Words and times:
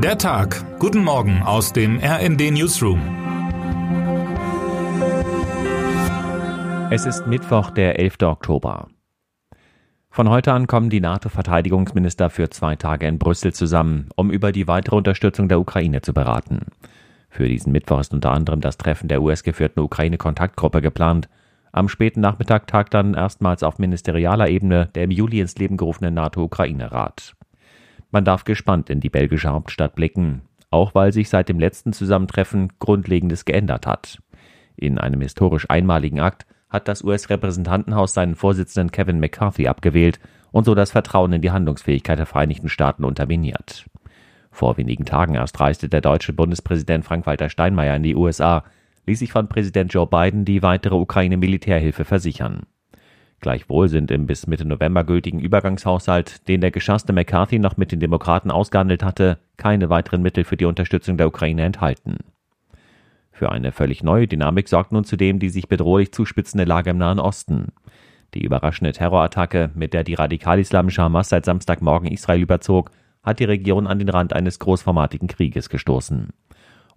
Der 0.00 0.16
Tag. 0.16 0.78
Guten 0.78 1.02
Morgen 1.02 1.42
aus 1.42 1.72
dem 1.72 1.98
RND 1.98 2.52
Newsroom. 2.52 3.00
Es 6.92 7.04
ist 7.04 7.26
Mittwoch, 7.26 7.70
der 7.70 7.98
11. 7.98 8.22
Oktober. 8.22 8.86
Von 10.08 10.30
heute 10.30 10.52
an 10.52 10.68
kommen 10.68 10.88
die 10.88 11.00
NATO-Verteidigungsminister 11.00 12.30
für 12.30 12.48
zwei 12.48 12.76
Tage 12.76 13.08
in 13.08 13.18
Brüssel 13.18 13.52
zusammen, 13.52 14.08
um 14.14 14.30
über 14.30 14.52
die 14.52 14.68
weitere 14.68 14.94
Unterstützung 14.94 15.48
der 15.48 15.58
Ukraine 15.58 16.00
zu 16.00 16.14
beraten. 16.14 16.66
Für 17.28 17.48
diesen 17.48 17.72
Mittwoch 17.72 17.98
ist 17.98 18.14
unter 18.14 18.30
anderem 18.30 18.60
das 18.60 18.76
Treffen 18.76 19.08
der 19.08 19.20
US-geführten 19.20 19.80
Ukraine-Kontaktgruppe 19.80 20.80
geplant. 20.80 21.28
Am 21.72 21.88
späten 21.88 22.20
Nachmittag 22.20 22.68
tagt 22.68 22.94
dann 22.94 23.14
erstmals 23.14 23.64
auf 23.64 23.80
ministerialer 23.80 24.48
Ebene 24.48 24.90
der 24.94 25.02
im 25.02 25.10
Juli 25.10 25.40
ins 25.40 25.56
Leben 25.56 25.76
gerufene 25.76 26.12
NATO-Ukraine-Rat. 26.12 27.34
Man 28.10 28.24
darf 28.24 28.44
gespannt 28.44 28.88
in 28.90 29.00
die 29.00 29.10
belgische 29.10 29.50
Hauptstadt 29.50 29.94
blicken, 29.94 30.42
auch 30.70 30.94
weil 30.94 31.12
sich 31.12 31.28
seit 31.28 31.48
dem 31.48 31.58
letzten 31.58 31.92
Zusammentreffen 31.92 32.72
Grundlegendes 32.78 33.44
geändert 33.44 33.86
hat. 33.86 34.18
In 34.76 34.98
einem 34.98 35.20
historisch 35.20 35.66
einmaligen 35.68 36.20
Akt 36.20 36.46
hat 36.70 36.88
das 36.88 37.02
US-Repräsentantenhaus 37.02 38.14
seinen 38.14 38.34
Vorsitzenden 38.34 38.92
Kevin 38.92 39.20
McCarthy 39.20 39.68
abgewählt 39.68 40.20
und 40.52 40.64
so 40.64 40.74
das 40.74 40.92
Vertrauen 40.92 41.32
in 41.32 41.42
die 41.42 41.50
Handlungsfähigkeit 41.50 42.18
der 42.18 42.26
Vereinigten 42.26 42.68
Staaten 42.68 43.04
unterminiert. 43.04 43.86
Vor 44.50 44.76
wenigen 44.76 45.04
Tagen 45.04 45.34
erst 45.34 45.60
reiste 45.60 45.88
der 45.88 46.00
deutsche 46.00 46.32
Bundespräsident 46.32 47.04
Frank-Walter 47.04 47.48
Steinmeier 47.48 47.96
in 47.96 48.02
die 48.02 48.16
USA, 48.16 48.64
ließ 49.06 49.18
sich 49.18 49.32
von 49.32 49.48
Präsident 49.48 49.92
Joe 49.92 50.06
Biden 50.06 50.44
die 50.44 50.62
weitere 50.62 50.94
Ukraine-Militärhilfe 50.94 52.04
versichern. 52.04 52.66
Gleichwohl 53.40 53.88
sind 53.88 54.10
im 54.10 54.26
bis 54.26 54.46
Mitte 54.48 54.64
November 54.64 55.04
gültigen 55.04 55.38
Übergangshaushalt, 55.38 56.48
den 56.48 56.60
der 56.60 56.72
geschasste 56.72 57.12
McCarthy 57.12 57.58
noch 57.58 57.76
mit 57.76 57.92
den 57.92 58.00
Demokraten 58.00 58.50
ausgehandelt 58.50 59.04
hatte, 59.04 59.38
keine 59.56 59.90
weiteren 59.90 60.22
Mittel 60.22 60.44
für 60.44 60.56
die 60.56 60.64
Unterstützung 60.64 61.16
der 61.16 61.28
Ukraine 61.28 61.62
enthalten. 61.62 62.18
Für 63.30 63.52
eine 63.52 63.70
völlig 63.70 64.02
neue 64.02 64.26
Dynamik 64.26 64.68
sorgt 64.68 64.90
nun 64.90 65.04
zudem 65.04 65.38
die 65.38 65.50
sich 65.50 65.68
bedrohlich 65.68 66.10
zuspitzende 66.12 66.64
Lage 66.64 66.90
im 66.90 66.98
Nahen 66.98 67.20
Osten. 67.20 67.68
Die 68.34 68.42
überraschende 68.42 68.92
Terrorattacke, 68.92 69.70
mit 69.74 69.94
der 69.94 70.02
die 70.02 70.14
radikal-islamische 70.14 71.02
Hamas 71.02 71.28
seit 71.28 71.44
Samstagmorgen 71.44 72.10
Israel 72.10 72.42
überzog, 72.42 72.90
hat 73.22 73.38
die 73.38 73.44
Region 73.44 73.86
an 73.86 74.00
den 74.00 74.08
Rand 74.08 74.32
eines 74.32 74.58
großformatigen 74.58 75.28
Krieges 75.28 75.68
gestoßen. 75.68 76.30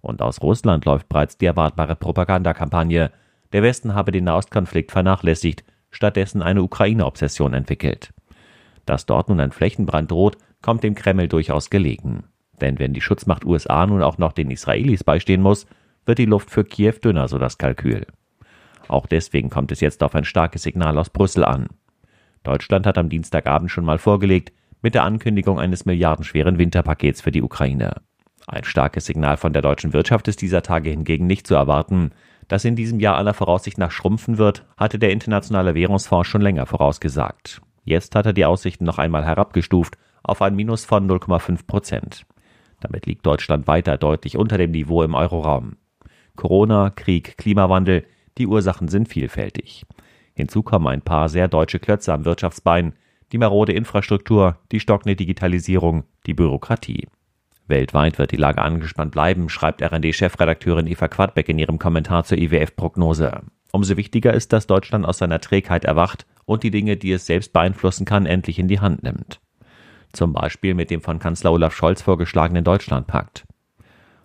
Und 0.00 0.20
aus 0.20 0.42
Russland 0.42 0.84
läuft 0.84 1.08
bereits 1.08 1.38
die 1.38 1.46
erwartbare 1.46 1.94
Propagandakampagne. 1.94 3.12
Der 3.52 3.62
Westen 3.62 3.94
habe 3.94 4.10
den 4.10 4.24
Nahostkonflikt 4.24 4.90
vernachlässigt, 4.90 5.62
stattdessen 5.92 6.42
eine 6.42 6.62
Ukraine-Obsession 6.62 7.54
entwickelt. 7.54 8.12
Dass 8.84 9.06
dort 9.06 9.28
nun 9.28 9.38
ein 9.38 9.52
Flächenbrand 9.52 10.10
droht, 10.10 10.36
kommt 10.60 10.82
dem 10.82 10.96
Kreml 10.96 11.28
durchaus 11.28 11.70
gelegen. 11.70 12.24
Denn 12.60 12.78
wenn 12.78 12.92
die 12.92 13.00
Schutzmacht 13.00 13.44
USA 13.44 13.86
nun 13.86 14.02
auch 14.02 14.18
noch 14.18 14.32
den 14.32 14.50
Israelis 14.50 15.04
beistehen 15.04 15.42
muss, 15.42 15.66
wird 16.04 16.18
die 16.18 16.26
Luft 16.26 16.50
für 16.50 16.64
Kiew 16.64 16.94
dünner, 17.02 17.28
so 17.28 17.38
das 17.38 17.58
Kalkül. 17.58 18.06
Auch 18.88 19.06
deswegen 19.06 19.50
kommt 19.50 19.72
es 19.72 19.80
jetzt 19.80 20.02
auf 20.02 20.14
ein 20.14 20.24
starkes 20.24 20.62
Signal 20.62 20.98
aus 20.98 21.10
Brüssel 21.10 21.44
an. 21.44 21.68
Deutschland 22.42 22.86
hat 22.86 22.98
am 22.98 23.08
Dienstagabend 23.08 23.70
schon 23.70 23.84
mal 23.84 23.98
vorgelegt, 23.98 24.52
mit 24.82 24.94
der 24.94 25.04
Ankündigung 25.04 25.60
eines 25.60 25.84
milliardenschweren 25.84 26.58
Winterpakets 26.58 27.20
für 27.20 27.30
die 27.30 27.42
Ukraine. 27.42 28.02
Ein 28.48 28.64
starkes 28.64 29.06
Signal 29.06 29.36
von 29.36 29.52
der 29.52 29.62
deutschen 29.62 29.92
Wirtschaft 29.92 30.26
ist 30.26 30.42
dieser 30.42 30.62
Tage 30.62 30.90
hingegen 30.90 31.28
nicht 31.28 31.46
zu 31.46 31.54
erwarten. 31.54 32.10
Dass 32.48 32.64
in 32.64 32.76
diesem 32.76 33.00
Jahr 33.00 33.16
aller 33.16 33.34
Voraussicht 33.34 33.78
nach 33.78 33.90
schrumpfen 33.90 34.38
wird, 34.38 34.66
hatte 34.76 34.98
der 34.98 35.10
Internationale 35.10 35.74
Währungsfonds 35.74 36.28
schon 36.28 36.42
länger 36.42 36.66
vorausgesagt. 36.66 37.62
Jetzt 37.84 38.14
hat 38.14 38.26
er 38.26 38.32
die 38.32 38.44
Aussichten 38.44 38.84
noch 38.84 38.98
einmal 38.98 39.24
herabgestuft 39.24 39.96
auf 40.22 40.42
ein 40.42 40.54
Minus 40.54 40.84
von 40.84 41.08
0,5 41.08 41.66
Prozent. 41.66 42.26
Damit 42.80 43.06
liegt 43.06 43.26
Deutschland 43.26 43.66
weiter 43.66 43.96
deutlich 43.96 44.36
unter 44.36 44.58
dem 44.58 44.72
Niveau 44.72 45.02
im 45.02 45.14
Euroraum. 45.14 45.76
Corona, 46.36 46.90
Krieg, 46.90 47.36
Klimawandel, 47.38 48.04
die 48.38 48.46
Ursachen 48.46 48.88
sind 48.88 49.08
vielfältig. 49.08 49.84
Hinzu 50.34 50.62
kommen 50.62 50.86
ein 50.86 51.02
paar 51.02 51.28
sehr 51.28 51.48
deutsche 51.48 51.78
Klötze 51.78 52.12
am 52.12 52.24
Wirtschaftsbein, 52.24 52.94
die 53.32 53.38
marode 53.38 53.72
Infrastruktur, 53.72 54.58
die 54.72 54.80
stockende 54.80 55.16
Digitalisierung, 55.16 56.04
die 56.26 56.34
Bürokratie. 56.34 57.06
Weltweit 57.72 58.18
wird 58.18 58.30
die 58.30 58.36
Lage 58.36 58.62
angespannt 58.62 59.10
bleiben, 59.10 59.48
schreibt 59.48 59.82
RD-Chefredakteurin 59.82 60.86
Eva 60.86 61.08
Quadbeck 61.08 61.48
in 61.48 61.58
ihrem 61.58 61.80
Kommentar 61.80 62.22
zur 62.22 62.38
IWF-Prognose. 62.38 63.40
Umso 63.72 63.96
wichtiger 63.96 64.34
ist, 64.34 64.52
dass 64.52 64.68
Deutschland 64.68 65.06
aus 65.06 65.18
seiner 65.18 65.40
Trägheit 65.40 65.84
erwacht 65.84 66.26
und 66.44 66.62
die 66.62 66.70
Dinge, 66.70 66.96
die 66.96 67.10
es 67.10 67.26
selbst 67.26 67.52
beeinflussen 67.52 68.04
kann, 68.04 68.26
endlich 68.26 68.58
in 68.58 68.68
die 68.68 68.80
Hand 68.80 69.02
nimmt. 69.02 69.40
Zum 70.12 70.34
Beispiel 70.34 70.74
mit 70.74 70.90
dem 70.90 71.00
von 71.00 71.18
Kanzler 71.18 71.52
Olaf 71.52 71.74
Scholz 71.74 72.02
vorgeschlagenen 72.02 72.62
Deutschlandpakt. 72.62 73.44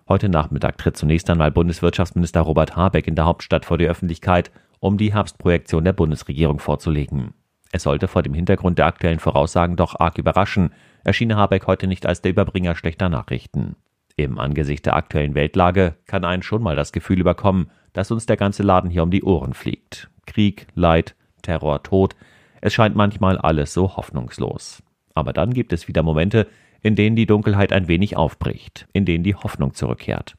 Heute 0.06 0.28
Nachmittag 0.28 0.76
tritt 0.76 0.98
zunächst 0.98 1.28
einmal 1.30 1.50
Bundeswirtschaftsminister 1.50 2.42
Robert 2.42 2.76
Habeck 2.76 3.08
in 3.08 3.14
der 3.14 3.24
Hauptstadt 3.24 3.64
vor 3.64 3.78
die 3.78 3.88
Öffentlichkeit, 3.88 4.50
um 4.80 4.98
die 4.98 5.14
Herbstprojektion 5.14 5.84
der 5.84 5.94
Bundesregierung 5.94 6.58
vorzulegen. 6.58 7.34
Es 7.72 7.82
sollte 7.82 8.08
vor 8.08 8.22
dem 8.22 8.34
Hintergrund 8.34 8.78
der 8.78 8.86
aktuellen 8.86 9.18
Voraussagen 9.18 9.76
doch 9.76 9.98
arg 9.98 10.18
überraschen, 10.18 10.72
erschien 11.04 11.36
Habeck 11.36 11.66
heute 11.66 11.86
nicht 11.86 12.06
als 12.06 12.22
der 12.22 12.30
Überbringer 12.30 12.74
schlechter 12.74 13.08
Nachrichten. 13.08 13.76
Im 14.16 14.38
Angesicht 14.38 14.84
der 14.86 14.96
aktuellen 14.96 15.34
Weltlage 15.34 15.94
kann 16.06 16.24
einen 16.24 16.42
schon 16.42 16.62
mal 16.62 16.76
das 16.76 16.92
Gefühl 16.92 17.20
überkommen, 17.20 17.70
dass 17.92 18.10
uns 18.10 18.26
der 18.26 18.36
ganze 18.36 18.62
Laden 18.62 18.90
hier 18.90 19.02
um 19.02 19.10
die 19.10 19.22
Ohren 19.22 19.54
fliegt. 19.54 20.10
Krieg, 20.26 20.66
Leid, 20.74 21.14
Terror, 21.42 21.82
Tod, 21.82 22.16
es 22.60 22.74
scheint 22.74 22.96
manchmal 22.96 23.38
alles 23.38 23.72
so 23.72 23.96
hoffnungslos. 23.96 24.82
Aber 25.14 25.32
dann 25.32 25.52
gibt 25.52 25.72
es 25.72 25.88
wieder 25.88 26.02
Momente, 26.02 26.48
in 26.80 26.96
denen 26.96 27.16
die 27.16 27.26
Dunkelheit 27.26 27.72
ein 27.72 27.88
wenig 27.88 28.16
aufbricht, 28.16 28.88
in 28.92 29.04
denen 29.04 29.24
die 29.24 29.34
Hoffnung 29.34 29.74
zurückkehrt. 29.74 30.36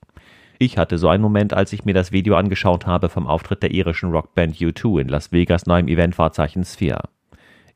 Ich 0.57 0.77
hatte 0.77 0.97
so 0.97 1.07
einen 1.07 1.23
Moment, 1.23 1.53
als 1.53 1.71
ich 1.71 1.85
mir 1.85 1.93
das 1.93 2.11
Video 2.11 2.35
angeschaut 2.35 2.85
habe 2.85 3.07
vom 3.07 3.27
Auftritt 3.27 3.63
der 3.63 3.71
irischen 3.71 4.11
Rockband 4.11 4.57
U2 4.57 5.01
in 5.01 5.07
Las 5.07 5.31
Vegas 5.31 5.65
neuem 5.65 5.87
Eventwahrzeichen 5.87 6.65
Sphere. 6.65 7.03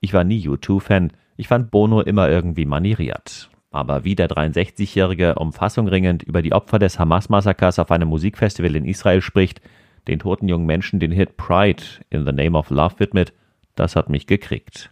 Ich 0.03 0.13
war 0.13 0.25
nie 0.25 0.45
U2-Fan, 0.49 1.13
ich 1.37 1.47
fand 1.47 1.71
Bono 1.71 2.01
immer 2.01 2.29
irgendwie 2.29 2.65
manieriert. 2.65 3.49
Aber 3.71 4.03
wie 4.03 4.15
der 4.15 4.27
63-Jährige 4.27 5.35
um 5.35 5.53
Fassung 5.53 5.87
ringend 5.87 6.23
über 6.23 6.41
die 6.41 6.51
Opfer 6.51 6.77
des 6.77 6.99
Hamas-Massakers 6.99 7.79
auf 7.79 7.89
einem 7.89 8.09
Musikfestival 8.09 8.75
in 8.75 8.83
Israel 8.83 9.21
spricht, 9.21 9.61
den 10.09 10.19
toten 10.19 10.49
jungen 10.49 10.65
Menschen 10.65 10.99
den 10.99 11.13
Hit 11.13 11.37
Pride 11.37 11.83
in 12.09 12.25
the 12.25 12.33
Name 12.33 12.57
of 12.57 12.69
Love 12.69 12.95
widmet, 12.99 13.31
das 13.75 13.95
hat 13.95 14.09
mich 14.09 14.27
gekriegt. 14.27 14.91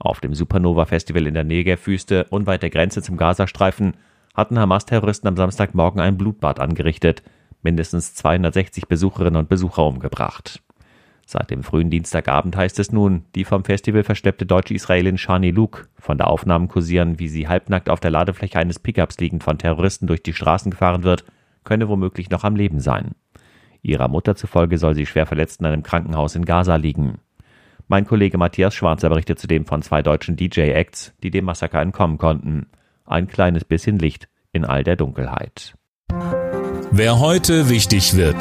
Auf 0.00 0.18
dem 0.18 0.34
Supernova-Festival 0.34 1.28
in 1.28 1.34
der 1.34 1.44
Negev-Wüste 1.44 2.24
unweit 2.30 2.64
der 2.64 2.70
Grenze 2.70 3.02
zum 3.02 3.16
Gazastreifen 3.16 3.96
hatten 4.34 4.58
Hamas-Terroristen 4.58 5.28
am 5.28 5.36
Samstagmorgen 5.36 6.00
ein 6.00 6.18
Blutbad 6.18 6.58
angerichtet, 6.58 7.22
mindestens 7.62 8.16
260 8.16 8.88
Besucherinnen 8.88 9.36
und 9.36 9.48
Besucher 9.48 9.86
umgebracht. 9.86 10.63
Seit 11.26 11.50
dem 11.50 11.62
frühen 11.62 11.90
Dienstagabend 11.90 12.56
heißt 12.56 12.78
es 12.78 12.92
nun, 12.92 13.24
die 13.34 13.44
vom 13.44 13.64
Festival 13.64 14.02
verschleppte 14.02 14.44
deutsche 14.44 14.74
Israelin 14.74 15.16
Shani 15.16 15.50
Luke, 15.50 15.86
von 15.98 16.18
der 16.18 16.28
Aufnahmen 16.28 16.68
kursieren, 16.68 17.18
wie 17.18 17.28
sie 17.28 17.48
halbnackt 17.48 17.88
auf 17.88 18.00
der 18.00 18.10
Ladefläche 18.10 18.58
eines 18.58 18.78
Pickups 18.78 19.18
liegend 19.18 19.42
von 19.42 19.58
Terroristen 19.58 20.06
durch 20.06 20.22
die 20.22 20.34
Straßen 20.34 20.70
gefahren 20.70 21.02
wird, 21.02 21.24
könne 21.64 21.88
womöglich 21.88 22.30
noch 22.30 22.44
am 22.44 22.56
Leben 22.56 22.80
sein. 22.80 23.12
Ihrer 23.80 24.08
Mutter 24.08 24.36
zufolge 24.36 24.78
soll 24.78 24.94
sie 24.94 25.06
schwer 25.06 25.26
verletzt 25.26 25.60
in 25.60 25.66
einem 25.66 25.82
Krankenhaus 25.82 26.34
in 26.34 26.44
Gaza 26.44 26.76
liegen. 26.76 27.18
Mein 27.88 28.06
Kollege 28.06 28.38
Matthias 28.38 28.74
Schwarzer 28.74 29.10
berichtet 29.10 29.38
zudem 29.38 29.66
von 29.66 29.82
zwei 29.82 30.02
deutschen 30.02 30.36
DJ-Acts, 30.36 31.14
die 31.22 31.30
dem 31.30 31.44
Massaker 31.44 31.82
entkommen 31.82 32.16
konnten. 32.16 32.66
Ein 33.04 33.28
kleines 33.28 33.64
bisschen 33.64 33.98
Licht 33.98 34.28
in 34.52 34.64
all 34.64 34.84
der 34.84 34.96
Dunkelheit. 34.96 35.74
Wer 36.96 37.18
heute 37.18 37.70
wichtig 37.70 38.14
wird. 38.14 38.36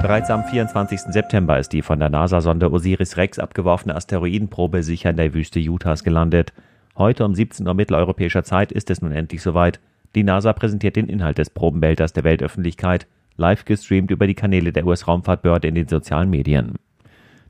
Bereits 0.00 0.30
am 0.30 0.44
24. 0.44 1.00
September 1.08 1.58
ist 1.58 1.72
die 1.72 1.82
von 1.82 1.98
der 1.98 2.08
NASA-Sonde 2.08 2.70
Osiris-Rex 2.70 3.40
abgeworfene 3.40 3.96
Asteroidenprobe 3.96 4.84
sicher 4.84 5.10
in 5.10 5.16
der 5.16 5.34
Wüste 5.34 5.58
Utahs 5.58 6.04
gelandet. 6.04 6.52
Heute 6.96 7.24
um 7.24 7.34
17 7.34 7.66
Uhr 7.66 7.74
mitteleuropäischer 7.74 8.44
Zeit 8.44 8.70
ist 8.70 8.90
es 8.90 9.02
nun 9.02 9.10
endlich 9.10 9.42
soweit. 9.42 9.80
Die 10.14 10.22
NASA 10.22 10.52
präsentiert 10.52 10.94
den 10.94 11.08
Inhalt 11.08 11.38
des 11.38 11.50
Probenbehälters 11.50 12.12
der 12.12 12.22
Weltöffentlichkeit, 12.22 13.08
live 13.38 13.64
gestreamt 13.64 14.12
über 14.12 14.28
die 14.28 14.36
Kanäle 14.36 14.72
der 14.72 14.86
US-Raumfahrtbehörde 14.86 15.66
in 15.66 15.74
den 15.74 15.88
sozialen 15.88 16.30
Medien. 16.30 16.76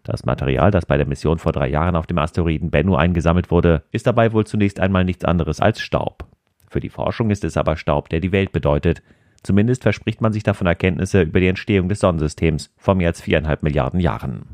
Das 0.04 0.24
Material, 0.24 0.70
das 0.70 0.86
bei 0.86 0.96
der 0.96 1.06
Mission 1.06 1.38
vor 1.38 1.52
drei 1.52 1.68
Jahren 1.68 1.96
auf 1.96 2.06
dem 2.06 2.16
Asteroiden 2.16 2.70
Bennu 2.70 2.96
eingesammelt 2.96 3.50
wurde, 3.50 3.82
ist 3.92 4.06
dabei 4.06 4.32
wohl 4.32 4.46
zunächst 4.46 4.80
einmal 4.80 5.04
nichts 5.04 5.26
anderes 5.26 5.60
als 5.60 5.82
Staub. 5.82 6.24
Für 6.70 6.80
die 6.80 6.88
Forschung 6.88 7.28
ist 7.28 7.44
es 7.44 7.58
aber 7.58 7.76
Staub, 7.76 8.08
der 8.08 8.20
die 8.20 8.32
Welt 8.32 8.52
bedeutet, 8.52 9.02
Zumindest 9.42 9.82
verspricht 9.82 10.20
man 10.20 10.32
sich 10.32 10.42
davon 10.42 10.66
Erkenntnisse 10.66 11.22
über 11.22 11.40
die 11.40 11.48
Entstehung 11.48 11.88
des 11.88 12.00
Sonnensystems 12.00 12.70
vor 12.76 12.94
mehr 12.94 13.08
als 13.08 13.20
viereinhalb 13.20 13.62
Milliarden 13.62 14.00
Jahren. 14.00 14.46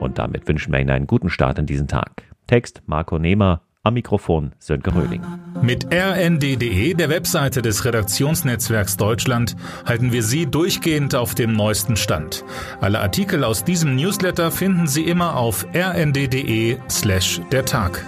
Und 0.00 0.18
damit 0.18 0.46
wünschen 0.48 0.72
wir 0.72 0.80
Ihnen 0.80 0.90
einen 0.90 1.06
guten 1.06 1.30
Start 1.30 1.58
in 1.58 1.66
diesen 1.66 1.88
Tag. 1.88 2.22
Text 2.46 2.82
Marco 2.86 3.18
Nehmer, 3.18 3.62
am 3.86 3.94
Mikrofon 3.94 4.52
Sönke 4.58 4.94
Röhling. 4.94 5.22
Mit 5.62 5.86
rnd.de, 5.92 6.94
der 6.94 7.08
Webseite 7.08 7.62
des 7.62 7.84
Redaktionsnetzwerks 7.84 8.96
Deutschland, 8.96 9.56
halten 9.86 10.12
wir 10.12 10.22
Sie 10.22 10.46
durchgehend 10.46 11.14
auf 11.14 11.34
dem 11.34 11.52
neuesten 11.52 11.96
Stand. 11.96 12.44
Alle 12.80 13.00
Artikel 13.00 13.44
aus 13.44 13.64
diesem 13.64 13.94
Newsletter 13.94 14.50
finden 14.50 14.86
Sie 14.88 15.04
immer 15.04 15.36
auf 15.36 15.66
rnd.de 15.74 16.78
slash 16.90 17.40
der 17.52 17.64
Tag. 17.64 18.04